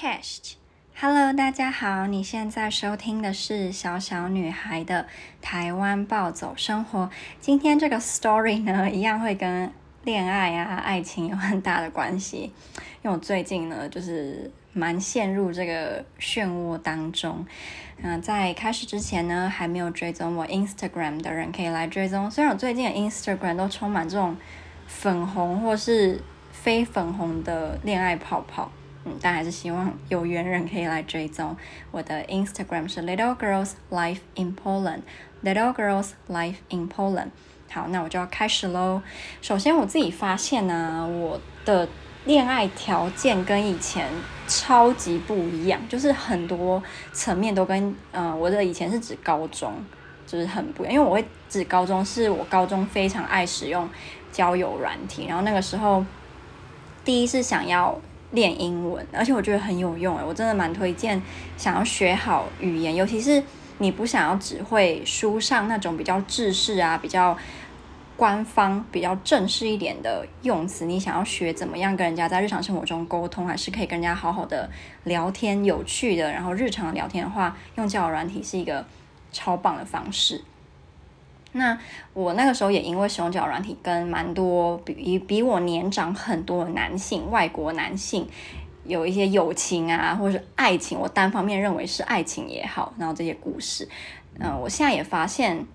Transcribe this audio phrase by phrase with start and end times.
[0.00, 5.08] Podcast，Hello，大家好，你现在收听的是小小女孩的
[5.42, 7.10] 台湾暴走生活。
[7.40, 9.72] 今天这个 story 呢，一样会跟
[10.04, 12.52] 恋爱啊、爱情有很大的关系，
[13.02, 17.44] 因为我最近呢，就是蛮陷入这个漩涡当中。
[18.00, 22.30] 嗯、在开始之前呢，还没有追踪我 Instagram 的人可以来追踪。
[22.30, 24.36] 虽然我最近的 Instagram 都充满这种
[24.86, 26.22] 粉红或是
[26.52, 28.70] 非粉红的恋爱泡泡。
[29.20, 31.56] 但还是希望有缘人可以来追踪
[31.90, 35.02] 我的 Instagram 是 Little Girls Life in Poland
[35.42, 37.28] Little Girls Life in Poland。
[37.70, 39.02] 好，那我就要开始喽。
[39.42, 41.88] 首先，我自己发现呢、我的
[42.24, 44.08] 恋爱条件跟以前
[44.46, 46.82] 超级不一样，就是很多
[47.12, 49.74] 层面都跟、呃，我的以前是指高中，
[50.26, 50.94] 就是很不一样。
[50.94, 53.88] 因为我会指高中，是我高中非常爱使用
[54.32, 56.04] 交友软体，然后那个时候
[57.04, 58.00] 第一是想要。
[58.32, 61.20] 练英文，而且我觉得很有用诶，我真的蛮推荐
[61.56, 63.42] 想要学好语言，尤其是
[63.78, 67.36] 你不想要只会书上那种比较制式啊、比较
[68.16, 74.68] 官方、比较正式一点的用词，你想要学怎么样跟人家在日常生活中沟通，还是可以跟人家好好的
[75.04, 78.84] 聊天、有趣的，然后日常聊天的话，用交友软体是一个
[79.32, 80.42] 超棒的方式。
[81.52, 81.76] 那
[82.12, 88.28] 我那个时候也因为使用交友软体，跟蛮多比比我年长很多的男性，外国男性
[88.84, 93.88] 有一些友情啊，或者是爱情，我单方面认为是爱情也好，然后这些故事，
[94.38, 95.66] 嗯、我现在也发现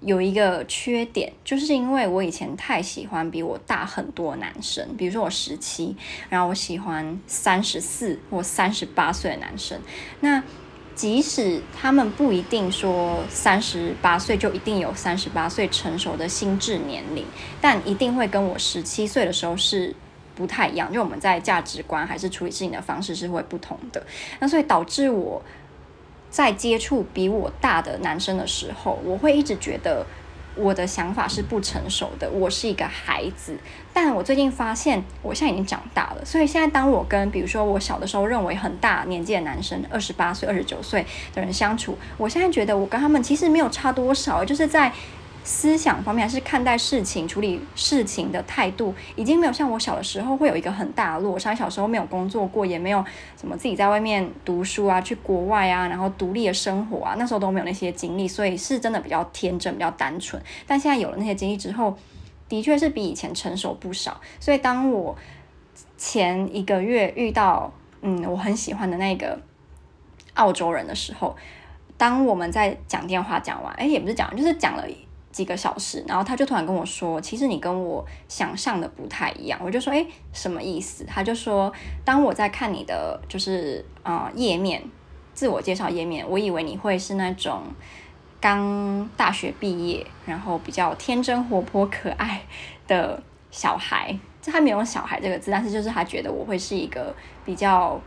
[0.00, 5.96] 有一个缺点，就是因为我以前太喜欢比我大很多的男生，比如说我十七，
[6.28, 9.80] 然后我喜欢三十四或三十八岁的男生，
[10.20, 10.42] 那。
[11.00, 17.24] 即使他们不一定说三十八岁就一定有三十八岁成熟的心智年龄，
[17.58, 19.96] 但一定会跟我十七岁的时候是
[20.34, 24.06] 不太一样，因为我们在价值观还是处理事情的方式是会不同的。
[24.40, 25.42] 那所以导致我
[26.28, 30.04] 在接触比我大的男生的时候，我会一直觉得。
[30.60, 33.56] 我的想法是不成熟的，我是一个孩子。
[33.92, 36.24] 但我最近发现，我现在已经长大了。
[36.24, 44.92] 所以现在，当我跟比如说我小的时候认为很大年纪的男生，二十八岁、二十九岁的人相处，我现在觉得我跟他们其实没有差多少，就是在。
[45.42, 51.54] 思想方面还是看待事情、处理事情的态度，已经没有像我小的时候会有一个很大的落差。
[51.54, 53.04] 小时候没有工作过，也没有
[53.38, 60.40] 什么自己在外面读书啊、去国外啊，然后独立的生活啊，那时候都没有那些经历，所以是真的比较天真、比较单纯。
[60.66, 61.96] 但现在有了那些经历之后，
[62.48, 64.20] 的确是比以前成熟不少。
[64.38, 65.16] 所以当我
[65.96, 67.72] 前一个月遇到
[68.02, 69.40] 嗯我很喜欢的那个
[70.34, 71.34] 澳洲人的时候，
[71.96, 74.84] 当我们在讲电话讲完，哎，也不是讲，就是讲了。
[75.32, 81.72] 几个小时，然后他就突然跟我说：“其实你跟我想象的不太一样。”我就说：“诶，什么意思？”他就说
[82.04, 84.82] ：“当我在看你的就是啊、呃、页面，
[85.32, 87.62] 自我介绍页面，我以为你会是那种
[88.40, 92.42] 刚大学毕业，然后比较天真活泼可爱
[92.88, 94.18] 的小孩。
[94.42, 97.14] 这他没有‘小孩’这个字，但是就是他觉得我会是一个
[97.44, 98.00] 比较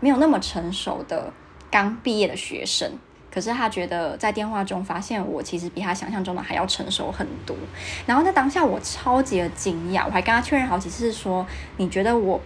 [0.00, 1.32] 没有那么成熟的
[1.70, 2.90] 刚毕业的学生。”
[3.34, 7.56] 可是他觉得在电话中发现我其实比他想象中的还要成熟很多，
[8.06, 11.44] 然后在当下我超级的惊讶，我还跟他确认好几次说，
[11.78, 12.40] 你觉得我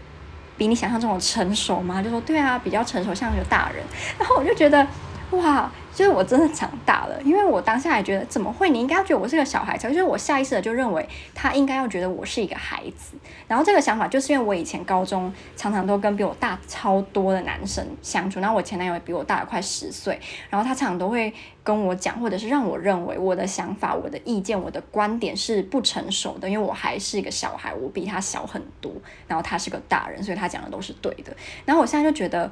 [0.57, 2.03] 比你想象中的成熟吗？
[2.03, 3.85] 就说对啊，比较成熟，像一个大人。
[4.19, 4.87] 然后我就觉得
[5.33, 5.71] 哇。
[5.95, 8.71] 就是我真的长大了，因为我当下也觉得怎么会？
[8.71, 13.17] 你应该要觉得我是个小孩子，就是我下意识的就认为他应该要觉得我是一个孩子。
[13.49, 21.35] 然后这个想法就是因为我以前高中常常都跟比我大超多的男生相处，然后我前男友也比我大了快十岁，然后他常常都会
[21.65, 28.93] 跟我讲，或者是让我认为我的想法、我的意见、我的观点是不成熟的，因为我还是一个小孩，我比他小很多，
[29.27, 31.37] 然后他是个大人，所以他讲的都是对的。
[31.65, 32.49] 然后我现在就觉得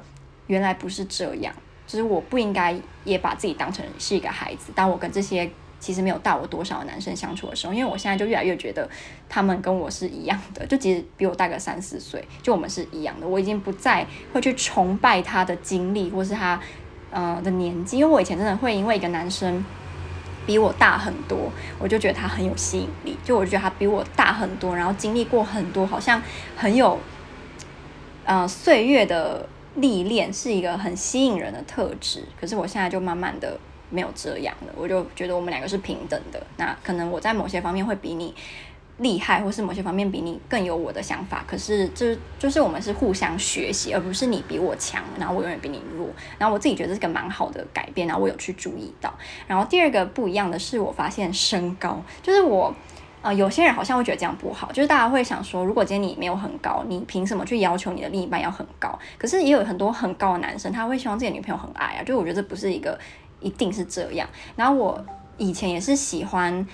[0.47, 1.55] 原来不是这样。
[1.87, 2.75] 就是我不应该
[3.05, 4.71] 也把自己当成是一个孩子。
[4.75, 5.49] 当我跟这些
[5.79, 8.89] 其实没有大我多少的男生相处的时候，因为我现在就越来越觉得
[9.29, 13.27] 他们跟我是一样的，就其实比我大个三四岁，就我们是一样的。
[13.27, 16.59] 我已经不再会去崇拜他的经历或是他
[17.09, 19.63] 呃的年纪，因为我以前真的会因为一个男生
[20.45, 26.21] 比我大很多，我就觉得他很有吸引力，就我觉得他比我大很多，然后经历过很多，好像
[26.55, 26.99] 很有
[28.25, 29.47] 呃岁月的。
[29.77, 33.57] 历练是一个很吸引人的特质，可是我现在就慢慢的
[33.89, 34.73] 没有这样了。
[34.75, 36.41] 我就觉得我们两个是平等的。
[36.57, 38.33] 那可能我在某些方面会比你
[38.97, 41.43] 厉害，或是某些方面比你更有我的想法。
[41.47, 46.07] 可是这就是我们是互相学习，而不是你比我强，然后我永远比你弱。
[46.37, 49.13] 然后我自己觉得是个蛮好的改变，然后我有去注意到。
[49.47, 52.73] 然后第二个不一样的是，我发现身高，就是我。
[53.27, 58.97] 呃，有些人好像会觉得这样不好，就是大家会想说，如果今天你没有很高，你凭什么去要求你的另一半要很高？
[59.17, 62.97] 可是也有很多很高的男生，他会希望自己的女朋友很矮啊，就我觉得这不是一个
[63.41, 64.25] 一定是这样。
[64.55, 65.05] 然后我
[65.37, 66.65] 以前也是喜欢。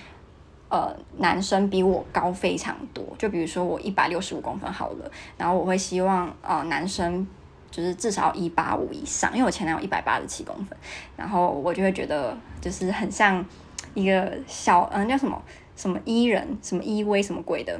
[0.70, 7.24] 呃，男生比我高非常多，就比如说我一百六十五公分好了，然后我会希望呃男生
[7.70, 10.76] 就是至少一八五以上，因为我前男友一百八十七公分，
[11.16, 13.44] 然后我就会觉得就是很像
[13.92, 15.40] 一个小嗯、叫什么
[15.76, 17.72] 什么伊人什么 E-V 什么鬼的，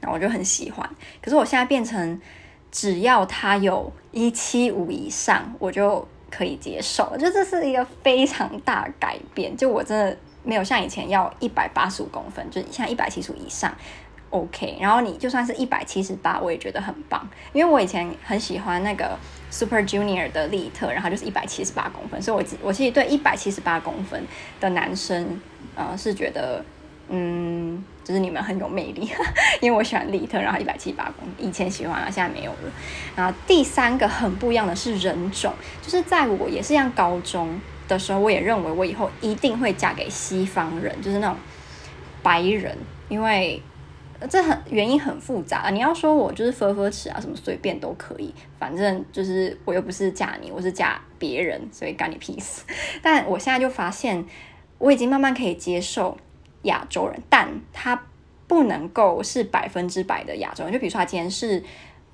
[0.00, 0.88] 然后我就很喜欢。
[1.22, 2.20] 可是我现在变成
[2.70, 10.16] 只要他有一七五以上，我就可以接受，就这是一个非常大改变，就我真的。
[10.44, 13.70] 没有像以前要一百八十五公分，就是现在一百七十五以上
[14.30, 14.78] ，OK。
[14.80, 19.18] 然后你就算是一百七十八，我也觉得很棒，因为我以前很喜欢那个
[19.50, 24.24] Super Junior 的利特，然后就是一百七十八公分，所以我我其实对一百七十八公分
[24.58, 25.38] 的男生，
[25.74, 26.64] 呃，是觉得，
[27.08, 29.10] 嗯，就是你们很有魅力，
[29.60, 32.72] 因为我喜欢利特，然后一百七八公分，以前喜欢啊，现在没有了。
[33.16, 35.52] 然后第三个很不一样的是人种，
[35.82, 37.58] 就是在我也是像高中。
[37.88, 41.34] 的时候，我也认为我以后一定会嫁给西方人，就是那种
[42.22, 42.76] 白人，
[43.08, 43.62] 因为
[44.28, 45.70] 这很原因很复杂啊。
[45.70, 52.60] 你要说我就是呵呵吃啊，什么随便都可以，反正就是我又不是嫁你，我是嫁别人，所以干你屁事。
[53.00, 54.22] 但我现在就发现，
[54.76, 56.14] 我已经慢慢可以接受
[56.68, 58.00] 亚洲人，但他
[58.46, 60.72] 不能够是百分之百的亚洲人。
[60.72, 61.62] 就比如说他今天是，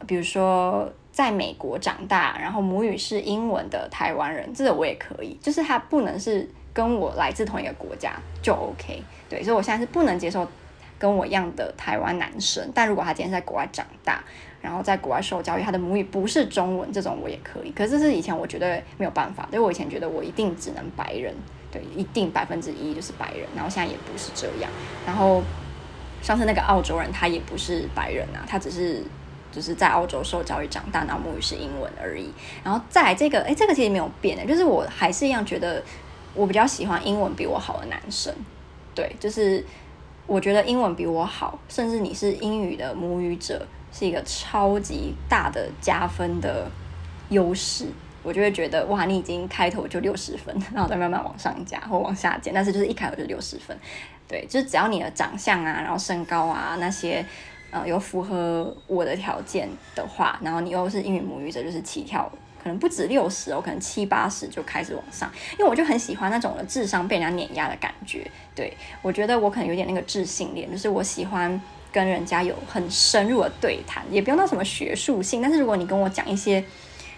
[0.06, 0.90] 比如说。
[1.14, 8.10] 在美国长大，然后母语是英文的台湾人，这个我也可以，就是他不能是跟我来自同一个国家
[8.42, 9.00] 就 OK。
[9.28, 10.44] 对，所以我现在是不能接受
[10.98, 14.24] 跟我一样的台湾男生，但如果他今天在国外长大，
[14.60, 17.70] 然后在国外受教育，他的母语不是中文，这种我也可以。
[17.70, 21.32] 可是这是以前我绝对没有办法，因为我以前觉得我一定只能白人，
[21.74, 24.70] 对，一定百分之一就是白人，然后现在也不是这样。
[25.04, 25.42] 然后
[26.22, 29.02] 上次那个澳洲人他也不是白人啊，他只是。
[29.54, 32.28] 就是在澳洲受教育长大，然后母语是英文而已。
[32.64, 35.80] 然后再这个，哎，这个其实没有变的，就是我还是一样觉得
[36.34, 38.34] 我比较喜欢英文比我好的男生。
[38.96, 39.64] 对，就是
[40.26, 46.68] 我觉得英文比我好，甚至你是英语的母语者，是一个超级大的加分的
[47.28, 47.86] 优势。
[48.24, 53.78] 我就会觉得哇，你已经开头就六十分，然后再慢慢往上加或往下减，但是就是一开头就六十分。
[54.26, 57.24] 对，就是只要你的长相啊，然后身高啊那些。
[57.70, 62.30] 呃，有符合我的条件的话，然后你又是英语母语者，就是起跳
[62.62, 65.28] 可能不止六十哦，可能七八十就开始往上。
[65.54, 68.30] 因为我就很喜欢那种的智商被人家碾压的感觉。
[68.54, 68.72] 对，
[69.02, 71.60] 我觉得我可能有点那个智性恋，就是我喜欢
[71.90, 76.62] 跟人家有很深入的对谈，也不用到什么学术性，但是如果你跟我讲一些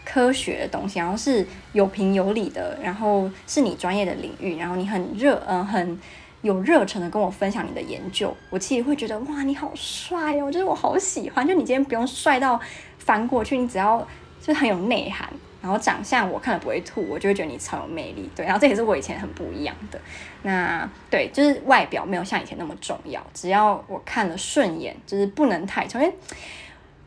[0.06, 6.00] 科学的东西，然后是有凭有理的，然后是你专业的领域，然后你很热，嗯、很。
[6.42, 11.44] 有热忱的跟我分享你的研究，我其实会觉得哇，你好帅哦，就是我好喜欢。
[11.44, 12.60] 就你今天不用帅到
[12.98, 13.98] 翻过去，你只要
[14.40, 15.28] 就是很有内涵，
[15.60, 18.30] 然后长相我看了不会吐，我就会觉得你超有魅力。
[18.36, 19.98] 对，然后这也是我以前很不一样的。
[20.42, 25.98] 那对，就是外表没有像以前那么重要，只要我看了顺眼，就是不能太丑。
[25.98, 26.14] 因为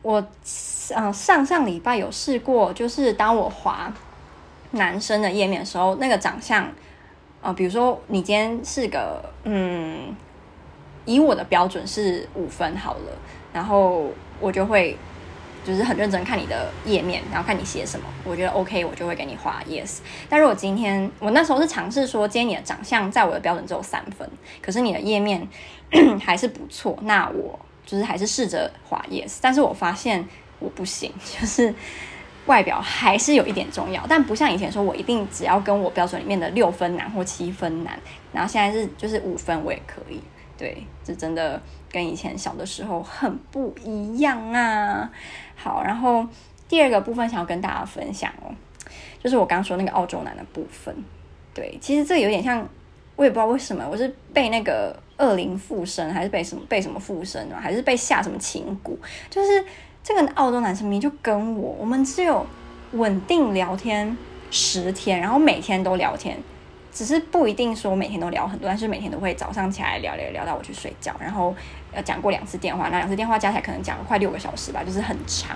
[0.02, 0.26] 我、
[0.94, 3.92] 呃、上上礼拜有试过，就是当我滑
[4.72, 6.66] 男生的页面的时候，那个长相。
[7.42, 10.14] 啊、比如说你今天是个嗯，
[11.06, 13.12] 以我的标准是五分好了，
[13.50, 14.94] 然后我就会
[15.64, 20.00] 就是很认真看你的页面，然后看你写什么，我觉得 OK，我就会给你画 yes。
[20.28, 24.28] 但如果今天我那时候是尝试说，今天你的长相在我的标准只有三分，
[24.60, 25.48] 可是你的页面
[26.20, 27.58] 还是不错，那我
[27.90, 29.38] 就是还是试着滑 yes。
[29.40, 30.26] 但是我发现
[30.58, 31.74] 我不行， 就是。
[32.46, 37.96] 外表还是有一点重要，但不像以前说，我一定只要跟我标准里面的六分男或七分男，
[38.32, 40.20] 然后现在是就是五分我也可以。
[40.56, 41.60] 对，这真的
[41.92, 45.08] 跟以前小的时候很不一样啊。
[45.54, 46.26] 好，然后
[46.66, 48.50] 第二个部分想要跟大家分享哦，
[49.22, 50.96] 就是我刚说那个澳洲男的部分。
[51.54, 52.66] 对，其实这有点像，
[53.20, 58.96] 我也不知道为什么，我是被那个恶灵附身，还是被什么被什么附身啊，还是被下什么情蛊，
[59.28, 59.64] 就是。
[60.02, 62.44] 这个澳洲男生明就跟我，我们只有
[62.92, 64.16] 稳定聊天
[64.50, 66.38] 十天，然后每天都聊天，
[66.90, 71.54] 只是不一定说每天都聊很多，但是每天都会早上起来聊聊聊到我去睡觉，然后
[71.92, 75.54] 呃讲过两次电话，那两次电话加起来可能讲了快六个小时吧，就是很长。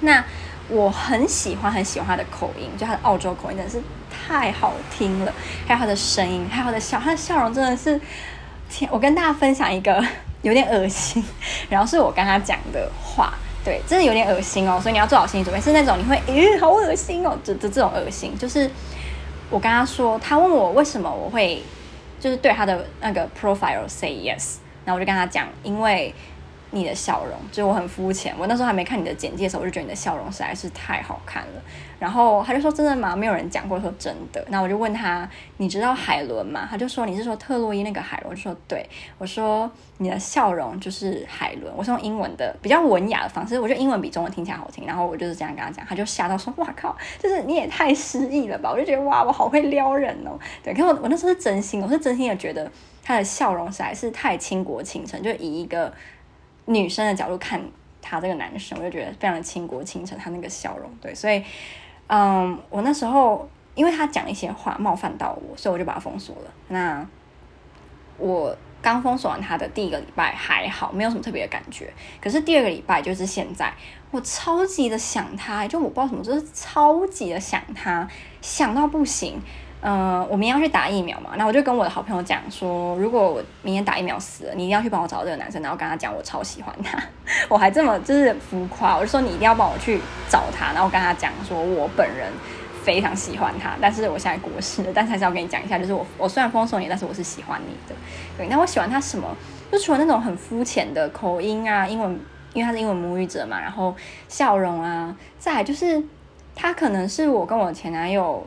[0.00, 0.22] 那
[0.68, 3.80] 我很喜欢很喜欢他的口音，就他的澳洲口音真的是
[4.10, 5.32] 太好听了，
[5.66, 8.00] 还有他的声音，还有他的笑，他的笑容真的是，
[8.70, 10.02] 天，我跟大家分享一个。
[10.42, 11.24] 有点恶心，
[11.68, 18.70] 然后是我跟他讲的话，对，真的有点恶心哦，所以你要做好心理准备，是那种你会，咦，好恶心哦，这这这种恶心，就是
[19.50, 21.60] 我跟他说，他问我为什么我会，
[22.20, 26.14] 就是对他的那个 profile say yes，然后我就跟他讲，因为。
[26.70, 28.34] 你的笑容，就是我很肤浅。
[28.38, 31.62] 我那时候还没看你的简介的时候，我就觉得你的笑容实在是太好看了。
[31.98, 33.16] 然后他就说：“真的吗？
[33.16, 44.86] 没有人讲过说真的。”那我就问他：“你知道海伦吗？”他就说：“你是说特洛伊那个海伦？”我就说：“对。”我说：“你的笑容就是海伦。”我是用英文的比较文雅的方式，我觉得英文比中文听起来好听。
[44.86, 46.94] 然后我就是这样跟他讲，他就吓到说：“哇靠！
[47.18, 50.38] 就是你也太诗意了吧！”我就觉得哇，我好会撩人哦。
[50.62, 52.70] 对，可是我我那时候是真心，我是真心的觉得
[53.02, 55.90] 他的笑容实在是太倾国倾城，就以一个。
[56.66, 57.60] 女生的角度看
[58.02, 61.42] 他这个男生，我就觉得非常的倾国倾城，他那个笑容，对，所以，
[62.06, 66.50] 嗯，我那时候因为他讲一些话冒犯到我，所以我就把他封锁了。
[66.68, 67.06] 那
[68.18, 71.92] 我刚封锁完他的第一个礼拜还好，没有什么特别的感觉。
[72.20, 73.72] 可是第二个礼拜就是现在，
[74.10, 78.08] 我超级的想他，就我不知道什么，就是超级的想他，
[78.40, 79.40] 想到不行。
[79.82, 86.98] 嗯、呃，我明天要去打疫苗嘛，那我就跟我的好朋友讲说，如果我明天打疫苗死了，你一定要去帮我找这个男生，然后跟他讲我超喜欢他，
[87.48, 92.32] 我还这么就是浮夸，我就说你一定要帮我去找他，然后跟他讲说我本人
[92.82, 97.94] 非常喜欢他，但是我现在过世了，但是还是要跟你讲一下，就是我 我虽然封锁你，但是我是喜欢你的，
[98.38, 99.28] 对，那我喜欢他什么？
[99.70, 102.10] 就除了那种很肤浅的口音啊，英文，
[102.54, 103.94] 因为他是英文母语者嘛，然后
[104.28, 106.02] 笑容啊，再就是
[106.54, 108.44] 他可能是我跟我前男友。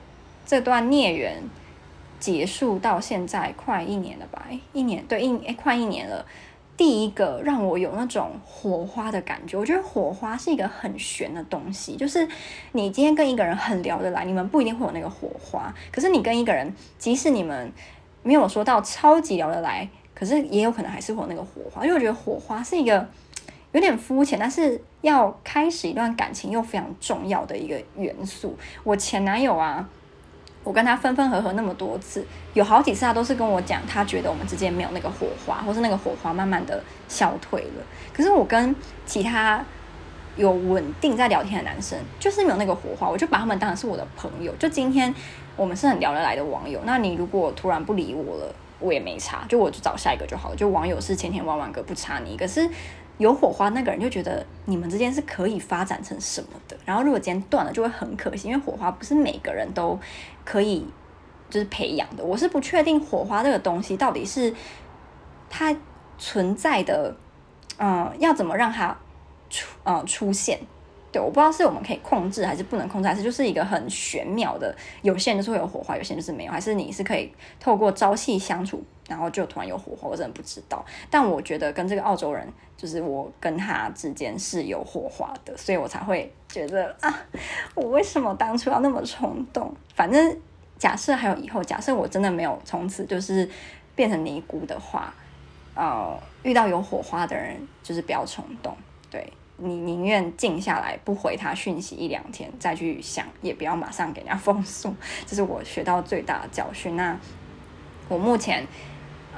[0.50, 1.44] 这段孽缘
[2.20, 4.48] 结束到现在快一年了吧？
[4.74, 6.26] 一年对一诶，快一年了。
[6.76, 12.28] 第一个让我有那种火花的感觉，我觉得火花是一个很玄的东西，就是
[12.72, 15.72] 你今天跟一个人很聊得来，你们不一定会有那个火花。
[15.92, 17.72] 可是你跟一个人，即使你们
[18.24, 21.84] 没有说到超级聊得来，可是也有可能还是会有那个火花。
[21.84, 23.08] 因为我觉得火花是一个
[23.74, 28.58] 有点肤浅，但是要开始一段感情又非常重要的一个元素。
[28.84, 29.88] 我前男友啊。
[30.64, 37.84] 我跟他分分合合那么多次，有好几次他都是跟我讲，他觉得我们之间没有那个火花，或是那个火花慢慢的消退了。
[38.14, 38.76] 可是我跟
[39.06, 39.64] 其他
[40.36, 44.54] 有稳定在聊天的男生，就是没有那个火花，我就把他们当成是我的朋友。
[44.60, 45.14] 就今天
[45.56, 50.56] 我们是很聊得来的网友，那你如果突然不理我了，我也没差，就我就找下一个就好了。
[50.56, 52.38] 就网友是千千万万个，不差你。
[52.38, 52.70] 可是。
[53.20, 60.00] 有火花那个人就觉得你们之间是可以发展成什么的，然后如果今天断了就会很可惜，因为火花不是每个人都
[60.44, 60.84] 可以
[61.50, 62.24] 就是培养的。
[62.24, 64.54] 我是不确定火花这个东西到底是
[65.50, 65.76] 它
[66.18, 67.14] 存在的，
[67.78, 68.98] 嗯，要怎么让它
[69.50, 70.60] 出嗯出现？
[71.12, 78.84] 对，我不知道是我们可以控制还是不能控制，还是就是一个很玄妙的，有些人就是会有火花，有些人就是没有，还是你是可以透过朝夕相处。
[79.10, 80.86] 然后就突然有火花，我真的不知道。
[81.10, 82.48] 但我觉得跟这个澳洲人，
[82.78, 87.12] 就是我跟他之间是有火花的，所以我才会觉得啊，
[87.74, 89.74] 我为什么当初要那么冲动？
[89.96, 90.38] 反正
[90.78, 93.50] 假设还有以后，假设我真的没有从此就是
[93.96, 95.12] 变成尼姑的话，
[95.74, 98.78] 呃，遇到有火花的人，就是不要冲动。
[99.10, 99.28] 对，
[99.62, 104.94] 你宁愿静下来不回他讯息一两天再去想，也不要马上给人家封锁。
[105.26, 106.96] 这是我学到最大的教训。
[106.96, 107.18] 那
[108.08, 108.66] 我目前。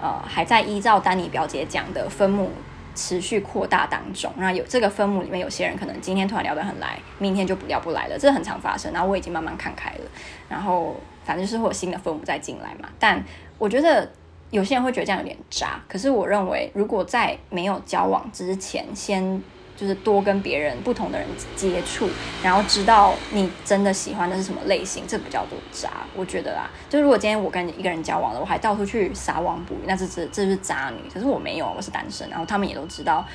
[0.04, 2.50] 呃，还在依照丹尼表姐讲的分母
[2.96, 4.34] 持续扩大当中。
[4.36, 8.92] 那有这个分母里面，有些人可能今天突然聊得很来，明天就不聊不来了，这很常发生。
[8.92, 10.01] 然后我已经慢慢看开了。
[10.50, 12.90] 然后反正就是会有新的分母再进来嘛。
[12.98, 13.24] 但
[13.60, 14.12] 我觉得
[14.50, 15.80] 有些人会觉得这样有点渣。
[15.88, 19.40] 可是我认为，如果在没有交往之前，先。
[19.82, 22.08] 就是多跟别人不同的人接触，
[22.44, 25.90] 然后知道你真的喜欢的是什么类型，这不叫做渣。
[26.16, 31.10] 我觉得啊，就如果今天我跟你一个人交往了，我还到处去撒网捕鱼，那这这这是渣女。
[31.12, 33.26] 可是我没有，我是单身，然后他们也都知道。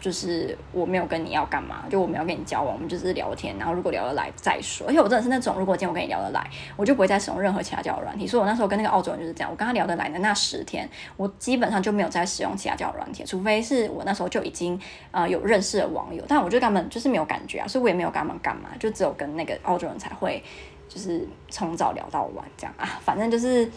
[0.00, 4.86] 就是我没有跟你要干嘛，就我没有跟你交往，我们就是聊天，然后如果聊得来再说。
[4.86, 8.26] 而且我真的是那种，如果今天我跟你聊得来，我就不会再使用任何其他交友软体。
[8.26, 14.80] 所以我那时候跟那个澳洲人就是这样，我跟他聊得来的那十天，我基本上就没有再使用其他交友软体，除非是我那时候就已经
[15.10, 20.42] 呃有认识的网友，但我就根本就是没有感觉啊，所以我也没有跟他们干嘛，就只有跟那个澳洲人才会
[20.88, 23.70] 就是从早聊到晚这样啊，反正就是，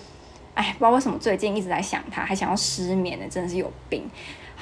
[0.53, 4.09] 哎，不知道为什么最近一直在想他，还想要失眠呢，真的是有病。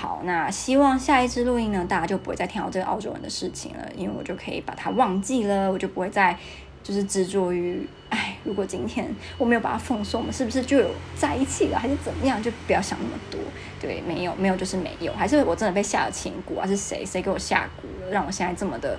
[0.01, 6.35] 好，那希望下一支录音呢，大家就不会再听到这个澳洲人的事情了，因为我就可以把它忘记了，我就不会再
[6.81, 12.41] 就是执着于，哎，如果今天 我没有把它奉送，我们是不是就有在一起了，还是怎么样？
[12.41, 13.39] 就不要想那么多，
[13.79, 18.97] 对，没有，没有就是没有，还是我真的被下了情蛊，还是谁谁给我下蛊了，让我现在这么的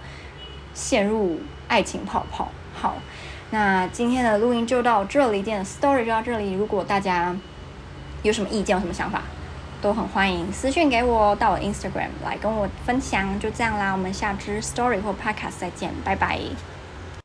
[0.73, 2.47] 陷入爱情泡泡？
[2.73, 2.97] 好，
[3.51, 7.37] 那今天的录音就到这里，今天的 story 就到这里，如果大家
[8.23, 9.25] 有什么意见，有什么想法？
[9.83, 16.39] 都很欢迎私讯给我，到我 Instagram 来跟我分享，就这样啦，我们下支 Story 或 Podcast 再见，拜拜。